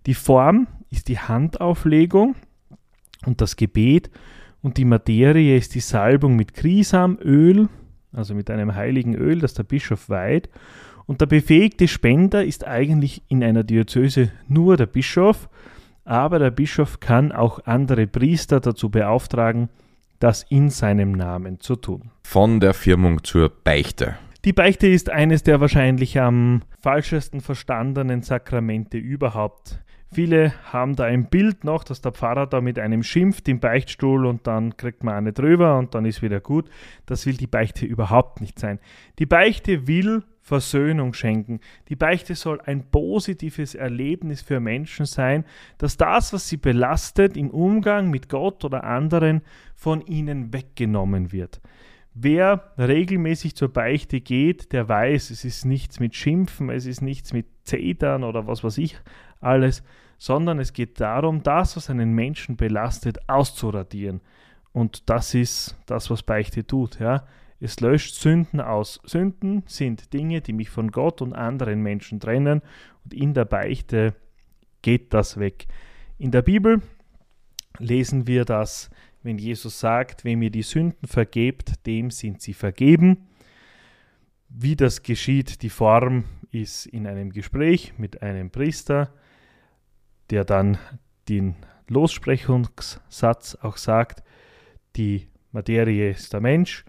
Die 0.06 0.14
Form 0.14 0.66
ist 0.90 1.06
die 1.06 1.20
Handauflegung 1.20 2.34
und 3.24 3.40
das 3.40 3.54
Gebet 3.54 4.10
und 4.62 4.78
die 4.78 4.84
Materie 4.84 5.56
ist 5.56 5.76
die 5.76 5.80
Salbung 5.80 6.34
mit 6.34 6.54
Krisamöl, 6.54 7.68
also 8.12 8.34
mit 8.34 8.50
einem 8.50 8.74
heiligen 8.74 9.14
Öl, 9.14 9.40
das 9.40 9.54
der 9.54 9.62
Bischof 9.62 10.08
weiht. 10.08 10.48
Und 11.06 11.20
der 11.20 11.26
befähigte 11.26 11.88
Spender 11.88 12.44
ist 12.44 12.66
eigentlich 12.66 13.22
in 13.28 13.42
einer 13.42 13.64
Diözese 13.64 14.30
nur 14.48 14.76
der 14.76 14.86
Bischof, 14.86 15.48
aber 16.04 16.38
der 16.38 16.50
Bischof 16.50 17.00
kann 17.00 17.32
auch 17.32 17.60
andere 17.66 18.06
Priester 18.06 18.60
dazu 18.60 18.90
beauftragen, 18.90 19.68
das 20.18 20.44
in 20.48 20.70
seinem 20.70 21.12
Namen 21.12 21.60
zu 21.60 21.76
tun. 21.76 22.10
Von 22.22 22.60
der 22.60 22.74
Firmung 22.74 23.24
zur 23.24 23.48
Beichte. 23.48 24.16
Die 24.44 24.52
Beichte 24.52 24.86
ist 24.86 25.10
eines 25.10 25.42
der 25.42 25.60
wahrscheinlich 25.60 26.18
am 26.18 26.62
falschesten 26.80 27.40
verstandenen 27.40 28.22
Sakramente 28.22 28.96
überhaupt. 28.96 29.80
Viele 30.12 30.52
haben 30.72 30.96
da 30.96 31.04
ein 31.04 31.26
Bild 31.26 31.62
noch, 31.62 31.84
dass 31.84 32.00
der 32.00 32.10
Pfarrer 32.10 32.48
da 32.48 32.60
mit 32.60 32.80
einem 32.80 33.04
schimpft 33.04 33.48
im 33.48 33.60
Beichtstuhl 33.60 34.26
und 34.26 34.44
dann 34.48 34.76
kriegt 34.76 35.04
man 35.04 35.14
eine 35.14 35.32
drüber 35.32 35.78
und 35.78 35.94
dann 35.94 36.04
ist 36.04 36.20
wieder 36.20 36.40
gut. 36.40 36.68
Das 37.06 37.26
will 37.26 37.36
die 37.36 37.46
Beichte 37.46 37.86
überhaupt 37.86 38.40
nicht 38.40 38.58
sein. 38.58 38.80
Die 39.20 39.26
Beichte 39.26 39.86
will 39.86 40.24
Versöhnung 40.40 41.12
schenken. 41.12 41.60
Die 41.88 41.94
Beichte 41.94 42.34
soll 42.34 42.60
ein 42.60 42.90
positives 42.90 43.76
Erlebnis 43.76 44.42
für 44.42 44.58
Menschen 44.58 45.06
sein, 45.06 45.44
dass 45.78 45.96
das, 45.96 46.32
was 46.32 46.48
sie 46.48 46.56
belastet 46.56 47.36
im 47.36 47.50
Umgang 47.50 48.10
mit 48.10 48.28
Gott 48.28 48.64
oder 48.64 48.82
anderen, 48.82 49.42
von 49.76 50.00
ihnen 50.00 50.52
weggenommen 50.52 51.30
wird. 51.30 51.60
Wer 52.14 52.72
regelmäßig 52.76 53.54
zur 53.54 53.72
Beichte 53.72 54.20
geht, 54.20 54.72
der 54.72 54.88
weiß, 54.88 55.30
es 55.30 55.44
ist 55.44 55.64
nichts 55.64 56.00
mit 56.00 56.16
Schimpfen, 56.16 56.68
es 56.68 56.84
ist 56.84 57.00
nichts 57.00 57.32
mit 57.32 57.46
Zetern 57.62 58.24
oder 58.24 58.48
was 58.48 58.64
weiß 58.64 58.78
ich 58.78 59.00
alles, 59.40 59.82
sondern 60.18 60.58
es 60.58 60.72
geht 60.72 61.00
darum, 61.00 61.42
das, 61.42 61.76
was 61.76 61.90
einen 61.90 62.12
Menschen 62.12 62.56
belastet, 62.56 63.28
auszuradieren. 63.28 64.20
Und 64.72 65.08
das 65.08 65.34
ist 65.34 65.76
das, 65.86 66.10
was 66.10 66.22
Beichte 66.22 66.66
tut. 66.66 67.00
Ja? 67.00 67.26
Es 67.58 67.80
löscht 67.80 68.14
Sünden 68.14 68.60
aus. 68.60 69.00
Sünden 69.04 69.62
sind 69.66 70.12
Dinge, 70.12 70.40
die 70.40 70.52
mich 70.52 70.70
von 70.70 70.90
Gott 70.90 71.22
und 71.22 71.32
anderen 71.32 71.82
Menschen 71.82 72.20
trennen 72.20 72.62
und 73.04 73.14
in 73.14 73.34
der 73.34 73.44
Beichte 73.44 74.14
geht 74.82 75.12
das 75.12 75.38
weg. 75.38 75.66
In 76.18 76.30
der 76.30 76.42
Bibel 76.42 76.82
lesen 77.78 78.26
wir 78.26 78.44
das, 78.44 78.90
wenn 79.22 79.38
Jesus 79.38 79.80
sagt, 79.80 80.24
wem 80.24 80.42
ihr 80.42 80.50
die 80.50 80.62
Sünden 80.62 81.06
vergebt, 81.06 81.86
dem 81.86 82.10
sind 82.10 82.40
sie 82.40 82.54
vergeben. 82.54 83.28
Wie 84.48 84.76
das 84.76 85.02
geschieht, 85.02 85.62
die 85.62 85.70
Form 85.70 86.24
ist 86.50 86.86
in 86.86 87.06
einem 87.06 87.30
Gespräch 87.30 87.94
mit 87.98 88.22
einem 88.22 88.50
Priester, 88.50 89.12
der 90.30 90.44
dann 90.44 90.78
den 91.28 91.56
Lossprechungssatz 91.88 93.58
auch 93.60 93.76
sagt, 93.76 94.22
die 94.96 95.28
Materie 95.52 96.10
ist 96.10 96.32
der 96.32 96.40
Mensch 96.40 96.84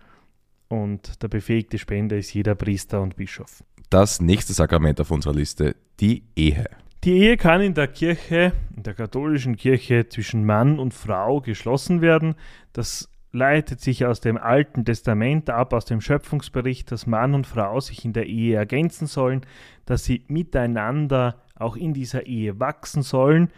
und 0.67 1.21
der 1.21 1.27
befähigte 1.27 1.77
Spender 1.77 2.17
ist 2.17 2.33
jeder 2.33 2.55
Priester 2.55 3.01
und 3.01 3.15
Bischof. 3.15 3.63
Das 3.89 4.21
nächste 4.21 4.53
Sakrament 4.53 5.01
auf 5.01 5.11
unserer 5.11 5.33
Liste, 5.33 5.75
die 5.99 6.23
Ehe. 6.35 6.65
Die 7.03 7.17
Ehe 7.17 7.37
kann 7.37 7.61
in 7.61 7.73
der 7.73 7.87
Kirche, 7.87 8.53
in 8.75 8.83
der 8.83 8.93
katholischen 8.93 9.57
Kirche 9.57 10.07
zwischen 10.07 10.45
Mann 10.45 10.77
und 10.79 10.93
Frau 10.93 11.41
geschlossen 11.41 12.01
werden. 12.01 12.35
Das 12.73 13.09
leitet 13.31 13.81
sich 13.81 14.05
aus 14.05 14.21
dem 14.21 14.37
Alten 14.37 14.85
Testament 14.85 15.49
ab, 15.49 15.73
aus 15.73 15.85
dem 15.85 15.99
Schöpfungsbericht, 15.99 16.91
dass 16.91 17.07
Mann 17.07 17.33
und 17.33 17.47
Frau 17.47 17.79
sich 17.79 18.05
in 18.05 18.13
der 18.13 18.27
Ehe 18.27 18.55
ergänzen 18.55 19.07
sollen, 19.07 19.41
dass 19.85 20.03
sie 20.03 20.23
miteinander 20.27 21.41
auch 21.61 21.75
in 21.75 21.93
dieser 21.93 22.25
Ehe 22.25 22.59
wachsen 22.59 23.03
sollen. 23.03 23.51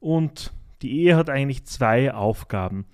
Und 0.00 0.52
die 0.82 1.02
Ehe 1.02 1.16
hat 1.16 1.30
eigentlich 1.30 1.64
zwei 1.64 2.12
Aufgaben. 2.12 2.86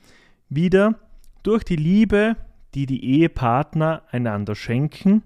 Wieder 0.49 0.99
durch 1.43 1.65
die 1.65 1.77
Liebe 1.77 2.37
die 2.77 2.85
die 2.85 3.05
Ehepartner 3.21 4.03
einander 4.11 4.55
schenken, 4.55 5.23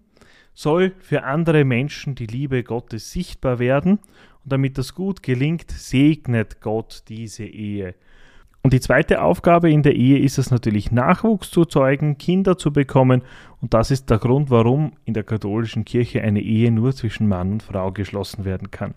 soll 0.54 0.94
für 1.00 1.25
andere 1.25 1.64
Menschen 1.64 2.14
die 2.14 2.26
Liebe 2.26 2.62
Gottes 2.62 3.11
sichtbar 3.11 3.59
werden 3.59 3.99
und 4.44 4.52
damit 4.52 4.78
das 4.78 4.94
gut 4.94 5.23
gelingt, 5.25 5.68
segnet 5.73 6.61
Gott 6.61 7.02
diese 7.09 7.44
Ehe. 7.44 7.97
Und 8.62 8.75
die 8.75 8.81
zweite 8.81 9.23
Aufgabe 9.23 9.71
in 9.71 9.83
der 9.83 9.97
Ehe 9.97 10.19
ist 10.19 10.38
es 10.38 10.50
natürlich, 10.50 10.93
Nachwuchs 10.93 11.50
zu 11.50 11.64
zeugen, 11.64 12.19
Kinder 12.19 12.59
zu 12.59 12.73
bekommen. 12.73 13.23
Und 13.61 13.73
das 13.73 13.90
ist 13.90 14.11
der 14.11 14.19
Grund, 14.19 14.50
warum 14.50 14.93
in 15.07 15.14
der 15.14 15.23
katholischen 15.23 15.85
Kirche 15.87 16.21
eine 16.21 16.40
Ehe 16.40 16.71
nur 16.71 16.95
zwischen 16.95 17.26
Mann 17.26 17.52
und 17.52 17.62
Frau 17.62 17.90
geschlossen 17.90 18.45
werden 18.45 18.71
kann. 18.71 18.95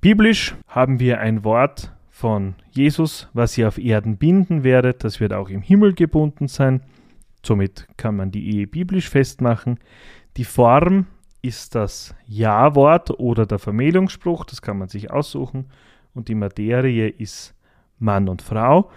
Biblisch 0.00 0.54
haben 0.66 1.00
wir 1.00 1.20
ein 1.20 1.42
Wort 1.42 1.92
von 2.10 2.54
Jesus, 2.70 3.28
was 3.32 3.56
ihr 3.56 3.68
auf 3.68 3.78
Erden 3.78 4.16
binden 4.18 4.64
werdet, 4.64 5.04
das 5.04 5.20
wird 5.20 5.32
auch 5.32 5.48
im 5.48 5.62
Himmel 5.62 5.94
gebunden 5.94 6.48
sein. 6.48 6.82
Somit 7.44 7.86
kann 7.96 8.16
man 8.16 8.30
die 8.30 8.56
Ehe 8.56 8.66
biblisch 8.66 9.08
festmachen. 9.08 9.78
Die 10.36 10.44
Form 10.44 11.06
ist 11.40 11.74
das 11.74 12.14
Ja-Wort 12.26 13.10
oder 13.18 13.46
der 13.46 13.58
Vermählungsspruch, 13.58 14.44
das 14.44 14.60
kann 14.60 14.78
man 14.78 14.88
sich 14.88 15.10
aussuchen. 15.10 15.66
Und 16.12 16.28
die 16.28 16.34
Materie 16.34 17.08
ist 17.08 17.54
Mann 17.98 18.28
und 18.28 18.42
Frau. 18.42 18.90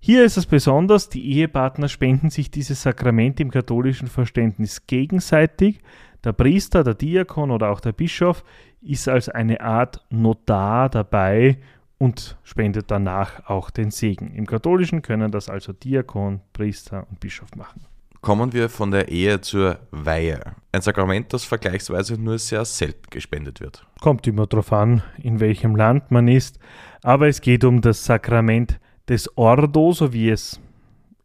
Hier 0.00 0.24
ist 0.24 0.36
es 0.36 0.46
besonders, 0.46 1.08
die 1.08 1.24
Ehepartner 1.32 1.88
spenden 1.88 2.30
sich 2.30 2.50
dieses 2.50 2.82
Sakrament 2.82 3.38
im 3.38 3.50
katholischen 3.50 4.08
Verständnis 4.08 4.86
gegenseitig. 4.86 5.80
Der 6.24 6.32
Priester, 6.32 6.82
der 6.82 6.94
Diakon 6.94 7.50
oder 7.50 7.70
auch 7.70 7.80
der 7.80 7.92
Bischof 7.92 8.44
ist 8.80 9.08
als 9.08 9.28
eine 9.28 9.60
Art 9.60 10.04
Notar 10.10 10.88
dabei 10.88 11.58
und 11.98 12.36
spendet 12.42 12.90
danach 12.90 13.48
auch 13.48 13.70
den 13.70 13.92
Segen. 13.92 14.34
Im 14.34 14.46
katholischen 14.46 15.02
können 15.02 15.30
das 15.30 15.48
also 15.48 15.72
Diakon, 15.72 16.40
Priester 16.52 17.06
und 17.08 17.20
Bischof 17.20 17.54
machen. 17.54 17.86
Kommen 18.20 18.52
wir 18.52 18.68
von 18.68 18.90
der 18.92 19.08
Ehe 19.08 19.40
zur 19.40 19.78
Weihe. 19.90 20.40
Ein 20.70 20.80
Sakrament, 20.80 21.32
das 21.32 21.44
vergleichsweise 21.44 22.20
nur 22.20 22.38
sehr 22.38 22.64
selten 22.64 23.10
gespendet 23.10 23.60
wird. 23.60 23.84
Kommt 24.00 24.26
immer 24.26 24.46
darauf 24.46 24.72
an, 24.72 25.02
in 25.22 25.38
welchem 25.40 25.76
Land 25.76 26.10
man 26.10 26.28
ist, 26.28 26.58
aber 27.02 27.28
es 27.28 27.40
geht 27.40 27.64
um 27.64 27.80
das 27.80 28.04
Sakrament 28.04 28.78
des 29.08 29.36
Ordo, 29.36 29.92
so 29.92 30.12
wie 30.12 30.30
es 30.30 30.60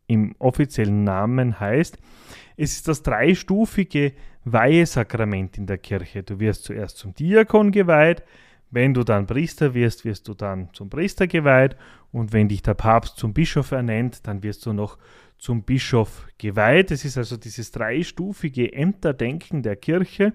im 0.07 0.35
offiziellen 0.39 1.03
Namen 1.03 1.59
heißt. 1.59 1.97
Es 2.55 2.73
ist 2.73 2.87
das 2.87 3.03
dreistufige 3.03 4.13
Weihesakrament 4.45 5.57
in 5.57 5.67
der 5.67 5.77
Kirche. 5.77 6.23
Du 6.23 6.39
wirst 6.39 6.63
zuerst 6.63 6.97
zum 6.97 7.13
Diakon 7.13 7.71
geweiht, 7.71 8.23
wenn 8.71 8.93
du 8.93 9.03
dann 9.03 9.27
Priester 9.27 9.73
wirst, 9.73 10.03
wirst 10.03 10.27
du 10.27 10.33
dann 10.33 10.69
zum 10.73 10.89
Priester 10.89 11.27
geweiht 11.27 11.77
und 12.11 12.33
wenn 12.33 12.49
dich 12.49 12.63
der 12.63 12.73
Papst 12.73 13.17
zum 13.17 13.33
Bischof 13.33 13.71
ernennt, 13.71 14.27
dann 14.27 14.43
wirst 14.43 14.65
du 14.65 14.73
noch 14.73 14.97
zum 15.37 15.63
Bischof 15.63 16.27
geweiht. 16.37 16.91
Es 16.91 17.05
ist 17.05 17.17
also 17.17 17.37
dieses 17.37 17.71
dreistufige 17.71 18.73
Ämterdenken 18.73 19.61
der 19.61 19.75
Kirche. 19.75 20.33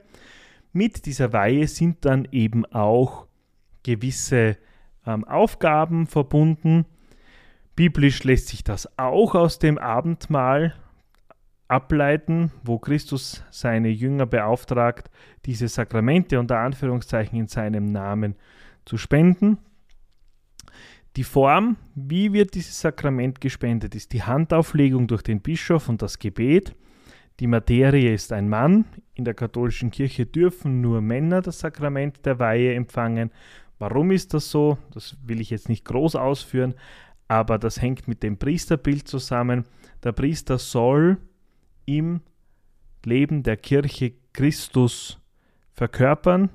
Mit 0.73 1.05
dieser 1.07 1.33
Weihe 1.33 1.67
sind 1.67 2.05
dann 2.05 2.27
eben 2.31 2.65
auch 2.67 3.27
gewisse 3.83 4.57
ähm, 5.07 5.25
Aufgaben 5.25 6.07
verbunden. 6.07 6.87
Biblisch 7.75 8.23
lässt 8.25 8.49
sich 8.49 8.65
das 8.65 8.99
auch 8.99 9.35
aus 9.35 9.59
dem 9.59 9.79
Abendmahl 9.79 10.75
ableiten, 11.69 12.53
wo 12.63 12.79
Christus 12.79 13.45
seine 13.51 13.89
Jünger 13.89 14.27
beauftragt, 14.27 15.11
diese 15.47 15.69
Sakramente 15.69 16.39
unter 16.39 16.59
Anführungszeichen 16.59 17.39
in 17.39 17.49
seinem 17.49 17.87
Namen 17.87 18.37
zu 18.85 18.99
spenden. 18.99 19.59
Die 21.17 21.25
Form, 21.25 21.77
wie 21.95 22.33
wird 22.33 22.55
dieses 22.55 22.81
Sakrament 22.81 23.41
gespendet, 23.41 23.95
ist 23.95 24.13
die 24.13 24.23
Handauflegung 24.23 25.07
durch 25.07 25.23
den 25.23 25.41
Bischof 25.41 25.89
und 25.89 26.03
das 26.03 26.19
Gebet. 26.19 26.75
Die 27.41 27.47
Materie 27.47 28.15
ist 28.15 28.33
ein 28.33 28.49
Mann. 28.49 28.85
In 29.15 29.25
der 29.25 29.35
katholischen 29.35 29.91
Kirche 29.91 30.27
dürfen 30.27 30.81
nur 30.81 31.01
Männer 31.01 31.43
das 31.43 31.61
Sakrament 31.61 32.25
der 32.25 32.39
Weihe 32.39 32.75
empfangen. 32.75 33.31
Warum 33.83 34.12
ist 34.12 34.33
das 34.33 34.49
so? 34.49 34.79
Das 34.95 35.17
will 35.25 35.41
ich 35.41 35.51
jetzt 35.51 35.69
nicht 35.69 35.85
groß 35.85 36.15
ausführen, 36.15 36.75
aber 37.27 37.59
das 37.59 37.83
hängt 37.83 38.07
mit 38.07 38.23
dem 38.23 38.37
Priesterbild 38.37 39.09
zusammen. 39.09 39.65
Der 40.05 40.12
Priester 40.12 40.57
soll 40.57 41.17
im 41.85 42.21
Leben 43.05 43.43
der 43.43 43.57
Kirche 43.57 44.12
Christus 44.33 45.19
verkörpern. 45.73 46.49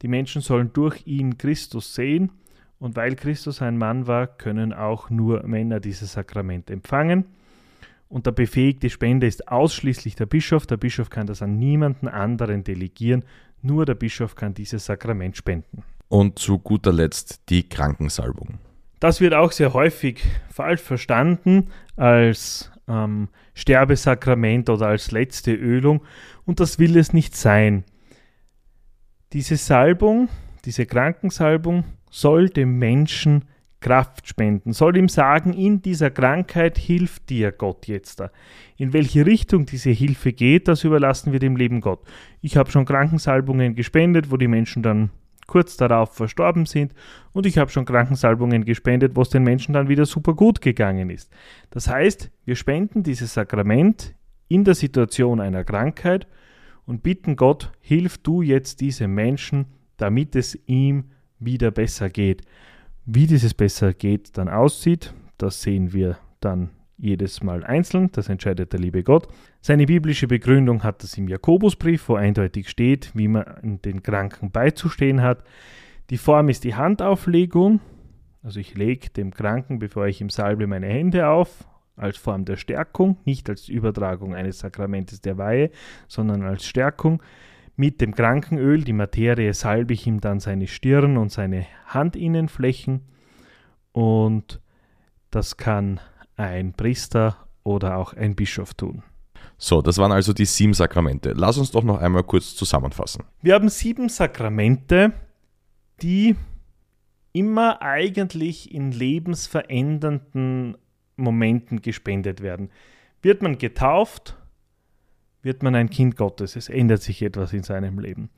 Die 0.00 0.08
Menschen 0.08 0.40
sollen 0.40 0.72
durch 0.72 1.06
ihn 1.06 1.36
Christus 1.36 1.94
sehen. 1.94 2.32
Und 2.78 2.96
weil 2.96 3.14
Christus 3.14 3.60
ein 3.60 3.76
Mann 3.76 4.06
war, 4.06 4.26
können 4.26 4.72
auch 4.72 5.10
nur 5.10 5.46
Männer 5.46 5.80
dieses 5.80 6.14
Sakrament 6.14 6.70
empfangen. 6.70 7.26
Und 8.08 8.24
der 8.24 8.32
befähigte 8.32 8.88
Spender 8.88 9.26
ist 9.26 9.48
ausschließlich 9.48 10.14
der 10.14 10.24
Bischof. 10.24 10.66
Der 10.66 10.78
Bischof 10.78 11.10
kann 11.10 11.26
das 11.26 11.42
an 11.42 11.58
niemanden 11.58 12.08
anderen 12.08 12.64
delegieren. 12.64 13.26
Nur 13.60 13.84
der 13.84 13.96
Bischof 13.96 14.34
kann 14.34 14.54
dieses 14.54 14.86
Sakrament 14.86 15.36
spenden. 15.36 15.84
Und 16.10 16.38
zu 16.38 16.58
guter 16.58 16.92
Letzt 16.92 17.48
die 17.48 17.66
Krankensalbung. 17.66 18.58
Das 18.98 19.22
wird 19.22 19.32
auch 19.32 19.52
sehr 19.52 19.72
häufig 19.72 20.22
falsch 20.50 20.82
verstanden 20.82 21.68
als 21.96 22.70
ähm, 22.86 23.28
Sterbesakrament 23.54 24.68
oder 24.68 24.88
als 24.88 25.10
letzte 25.10 25.54
Ölung 25.54 26.02
und 26.44 26.60
das 26.60 26.78
will 26.78 26.98
es 26.98 27.12
nicht 27.12 27.34
sein. 27.34 27.84
Diese 29.32 29.56
Salbung, 29.56 30.28
diese 30.64 30.84
Krankensalbung 30.84 31.84
soll 32.10 32.48
dem 32.48 32.78
Menschen 32.78 33.44
Kraft 33.80 34.28
spenden, 34.28 34.74
soll 34.74 34.96
ihm 34.96 35.08
sagen, 35.08 35.54
in 35.54 35.80
dieser 35.80 36.10
Krankheit 36.10 36.76
hilft 36.76 37.30
dir 37.30 37.52
Gott 37.52 37.86
jetzt 37.86 38.20
da. 38.20 38.30
In 38.76 38.92
welche 38.92 39.24
Richtung 39.24 39.64
diese 39.64 39.90
Hilfe 39.90 40.34
geht, 40.34 40.68
das 40.68 40.84
überlassen 40.84 41.32
wir 41.32 41.38
dem 41.38 41.56
Leben 41.56 41.80
Gott. 41.80 42.00
Ich 42.42 42.58
habe 42.58 42.70
schon 42.70 42.84
Krankensalbungen 42.84 43.74
gespendet, 43.74 44.30
wo 44.30 44.36
die 44.36 44.48
Menschen 44.48 44.82
dann 44.82 45.10
kurz 45.50 45.76
darauf 45.76 46.14
verstorben 46.14 46.64
sind 46.64 46.94
und 47.32 47.44
ich 47.44 47.58
habe 47.58 47.70
schon 47.70 47.84
Krankensalbungen 47.84 48.64
gespendet, 48.64 49.16
wo 49.16 49.22
es 49.22 49.30
den 49.30 49.42
Menschen 49.42 49.72
dann 49.72 49.88
wieder 49.88 50.06
super 50.06 50.34
gut 50.34 50.60
gegangen 50.60 51.10
ist. 51.10 51.28
Das 51.70 51.88
heißt, 51.88 52.30
wir 52.44 52.54
spenden 52.54 53.02
dieses 53.02 53.34
Sakrament 53.34 54.14
in 54.46 54.64
der 54.64 54.74
Situation 54.74 55.40
einer 55.40 55.64
Krankheit 55.64 56.28
und 56.86 57.02
bitten 57.02 57.34
Gott, 57.34 57.72
hilf 57.80 58.18
du 58.18 58.42
jetzt 58.42 58.80
diesem 58.80 59.12
Menschen, 59.14 59.66
damit 59.96 60.36
es 60.36 60.56
ihm 60.66 61.10
wieder 61.40 61.72
besser 61.72 62.10
geht. 62.10 62.42
Wie 63.04 63.26
dieses 63.26 63.52
besser 63.52 63.92
geht 63.92 64.38
dann 64.38 64.48
aussieht, 64.48 65.14
das 65.36 65.62
sehen 65.62 65.92
wir 65.92 66.16
dann 66.38 66.70
jedes 67.00 67.42
Mal 67.42 67.64
einzeln, 67.64 68.10
das 68.12 68.28
entscheidet 68.28 68.72
der 68.72 68.80
liebe 68.80 69.02
Gott. 69.02 69.28
Seine 69.60 69.86
biblische 69.86 70.26
Begründung 70.28 70.82
hat 70.82 71.02
es 71.02 71.16
im 71.16 71.28
Jakobusbrief, 71.28 72.08
wo 72.08 72.14
eindeutig 72.14 72.68
steht, 72.68 73.10
wie 73.14 73.28
man 73.28 73.80
den 73.84 74.02
Kranken 74.02 74.50
beizustehen 74.50 75.22
hat. 75.22 75.42
Die 76.10 76.18
Form 76.18 76.48
ist 76.48 76.64
die 76.64 76.74
Handauflegung, 76.74 77.80
also 78.42 78.60
ich 78.60 78.74
lege 78.74 79.10
dem 79.10 79.32
Kranken, 79.32 79.78
bevor 79.78 80.06
ich 80.06 80.20
ihm 80.20 80.30
salbe, 80.30 80.66
meine 80.66 80.86
Hände 80.86 81.28
auf, 81.28 81.64
als 81.96 82.16
Form 82.16 82.44
der 82.44 82.56
Stärkung, 82.56 83.18
nicht 83.24 83.48
als 83.48 83.68
Übertragung 83.68 84.34
eines 84.34 84.60
Sakramentes 84.60 85.20
der 85.20 85.38
Weihe, 85.38 85.70
sondern 86.08 86.42
als 86.42 86.64
Stärkung. 86.64 87.22
Mit 87.76 88.00
dem 88.00 88.14
Krankenöl, 88.14 88.82
die 88.82 88.92
Materie, 88.92 89.54
salbe 89.54 89.94
ich 89.94 90.06
ihm 90.06 90.20
dann 90.20 90.40
seine 90.40 90.66
Stirn 90.66 91.16
und 91.16 91.32
seine 91.32 91.66
Handinnenflächen 91.86 93.02
und 93.92 94.60
das 95.30 95.56
kann 95.56 96.00
ein 96.40 96.72
Priester 96.72 97.36
oder 97.62 97.96
auch 97.96 98.14
ein 98.14 98.34
Bischof 98.34 98.74
tun. 98.74 99.02
So, 99.58 99.82
das 99.82 99.98
waren 99.98 100.12
also 100.12 100.32
die 100.32 100.46
sieben 100.46 100.72
Sakramente. 100.72 101.32
Lass 101.36 101.58
uns 101.58 101.70
doch 101.70 101.84
noch 101.84 101.98
einmal 101.98 102.24
kurz 102.24 102.56
zusammenfassen. 102.56 103.24
Wir 103.42 103.54
haben 103.54 103.68
sieben 103.68 104.08
Sakramente, 104.08 105.12
die 106.00 106.34
immer 107.32 107.82
eigentlich 107.82 108.74
in 108.74 108.90
lebensverändernden 108.90 110.76
Momenten 111.16 111.82
gespendet 111.82 112.40
werden. 112.40 112.70
Wird 113.22 113.42
man 113.42 113.58
getauft, 113.58 114.36
wird 115.42 115.62
man 115.62 115.74
ein 115.74 115.90
Kind 115.90 116.16
Gottes. 116.16 116.56
Es 116.56 116.68
ändert 116.68 117.02
sich 117.02 117.22
etwas 117.22 117.52
in 117.52 117.62
seinem 117.62 117.98
Leben. 117.98 118.30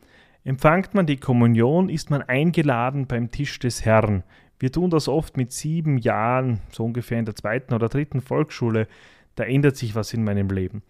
Empfangt 0.44 0.94
man 0.94 1.06
die 1.06 1.18
Kommunion, 1.18 1.88
ist 1.88 2.10
man 2.10 2.22
eingeladen 2.22 3.06
beim 3.06 3.30
Tisch 3.30 3.58
des 3.60 3.84
Herrn. 3.84 4.24
Wir 4.62 4.70
tun 4.70 4.90
das 4.90 5.08
oft 5.08 5.36
mit 5.36 5.50
sieben 5.50 5.98
Jahren, 5.98 6.60
so 6.70 6.84
ungefähr 6.84 7.18
in 7.18 7.24
der 7.24 7.34
zweiten 7.34 7.74
oder 7.74 7.88
dritten 7.88 8.20
Volksschule. 8.20 8.86
Da 9.34 9.42
ändert 9.42 9.76
sich 9.76 9.96
was 9.96 10.14
in 10.14 10.22
meinem 10.22 10.50
Leben. 10.50 10.84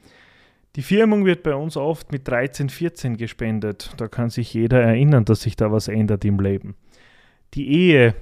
Die 0.77 0.83
Firmung 0.83 1.25
wird 1.25 1.43
bei 1.43 1.55
uns 1.55 1.79
oft 1.79 2.13
mit 2.13 2.29
13, 2.29 2.69
14 2.69 3.17
gespendet. 3.17 3.95
Da 3.97 4.09
kann 4.09 4.29
sich 4.29 4.53
jeder 4.53 4.83
erinnern, 4.83 5.25
dass 5.25 5.41
sich 5.41 5.57
da 5.57 5.73
was 5.73 5.89
ändert 5.89 6.23
im 6.27 6.39
Leben. 6.39 6.75
Die 7.55 7.67
Ehe 7.67 8.15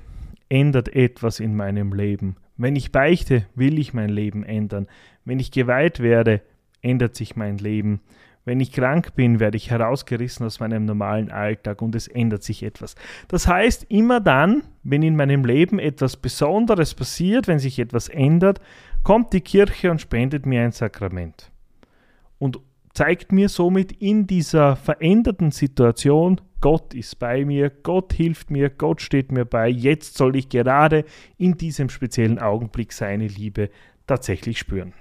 ändert 0.49 0.95
etwas 0.95 1.41
in 1.41 1.57
meinem 1.57 1.95
Leben. 1.95 2.37
Wenn 2.57 2.77
ich 2.77 2.93
beichte, 2.93 3.45
will 3.57 3.81
ich 3.81 3.93
mein 3.93 4.11
Leben 4.11 4.45
ändern. 4.45 4.87
Wenn 5.25 5.41
ich 5.41 5.51
geweiht 5.51 5.99
werde, 5.99 6.43
ändert 6.81 7.17
sich 7.17 7.35
mein 7.35 7.59
Leben. 7.59 8.03
Wenn 8.45 8.61
ich 8.61 8.73
krank 8.73 9.15
bin, 9.15 9.39
werde 9.39 9.57
ich 9.57 9.71
herausgerissen 9.71 10.47
aus 10.47 10.61
meinem 10.61 10.87
normalen 10.87 11.31
Alltag 11.31 11.83
und 11.83 11.95
es 11.95 12.09
ändert 12.09 12.43
sich 12.43 12.63
etwas. 12.63 12.95
Das 13.29 13.47
heißt, 13.47 13.87
immer 13.91 14.21
dann, 14.21 14.63
wenn 14.83 15.03
in 15.03 15.17
meinem 15.17 15.45
Leben 15.45 15.79
etwas 15.79 16.17
Besonderes 16.17 16.95
passiert, 16.95 17.49
wenn 17.49 17.59
sich 17.59 17.79
etwas 17.79 18.09
ändert, 18.09 18.61
kommt 19.03 19.33
die 19.33 19.43
Kirche 19.43 19.91
und 19.91 20.01
spendet 20.01 20.47
mir 20.47 20.63
ein 20.63 20.73
Sakrament. 20.73 21.51
Und 22.39 22.59
zeigt 22.95 23.31
mir 23.31 23.49
somit 23.49 23.93
in 23.93 24.27
dieser 24.27 24.77
veränderten 24.77 25.51
Situation, 25.51 26.41
Gott 26.61 26.93
ist 26.93 27.19
bei 27.19 27.45
mir, 27.45 27.71
Gott 27.71 28.13
hilft 28.13 28.51
mir, 28.51 28.69
Gott 28.69 29.01
steht 29.01 29.33
mir 29.33 29.45
bei, 29.45 29.69
jetzt 29.69 30.17
soll 30.17 30.37
ich 30.37 30.49
gerade 30.49 31.05
in 31.39 31.57
diesem 31.57 31.89
speziellen 31.89 32.39
Augenblick 32.39 32.93
seine 32.93 33.27
Liebe 33.27 33.71
tatsächlich 34.07 34.59
spüren. 34.59 34.93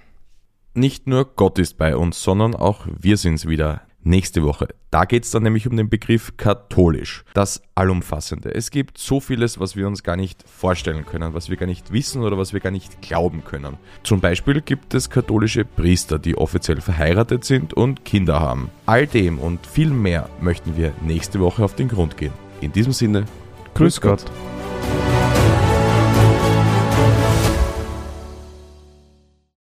Nicht 0.74 1.08
nur 1.08 1.26
Gott 1.26 1.60
ist 1.60 1.78
bei 1.78 1.96
uns, 1.96 2.22
sondern 2.22 2.56
auch 2.56 2.86
wir 3.00 3.18
sind 3.18 3.36
es 3.36 3.48
wieder 3.48 3.82
nächste 4.02 4.44
Woche. 4.44 4.68
Da 4.92 5.06
geht 5.06 5.24
es 5.24 5.32
dann 5.32 5.44
nämlich 5.44 5.68
um 5.68 5.76
den 5.76 5.90
Begriff 5.90 6.38
katholisch, 6.38 7.24
das 7.34 7.62
Allumfassende. 7.76 8.54
Es 8.54 8.72
gibt 8.72 8.98
so 8.98 9.20
vieles, 9.20 9.60
was 9.60 9.76
wir 9.76 9.88
uns 9.88 10.04
gar 10.04 10.16
nicht 10.16 10.48
vorstellen 10.48 11.06
können, 11.06 11.34
was 11.34 11.50
wir 11.50 11.58
gar 11.58 11.66
nicht 11.66 11.92
wissen 11.92 12.24
oder 12.24 12.38
was 12.38 12.54
wir 12.54 12.60
gar 12.60 12.72
nicht 12.72 13.02
glauben 13.02 13.44
können. 13.44 13.78
Zum 14.04 14.20
Beispiel 14.22 14.62
gibt 14.62 14.94
es 14.94 15.10
katholische 15.10 15.66
Priester, 15.66 16.18
die 16.18 16.38
offiziell 16.38 16.82
verheiratet 16.82 17.44
sind 17.44 17.74
und 17.74 18.06
Kinder 18.06 18.40
haben. 18.40 18.70
All 18.86 19.06
dem 19.06 19.38
und 19.40 19.66
viel 19.66 19.90
mehr 19.90 20.30
möchten 20.40 20.78
wir 20.78 20.94
nächste 21.02 21.40
Woche 21.40 21.64
auf 21.64 21.76
den 21.76 21.88
Grund 21.90 22.18
gehen. 22.18 22.34
In 22.62 22.72
diesem 22.72 22.94
Sinne, 22.94 23.26
Grüß 23.74 24.02
Gott. 24.02 24.26
Gott. 24.26 24.59